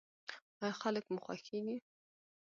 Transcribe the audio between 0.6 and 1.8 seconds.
ایا خلک مو خوښیږي؟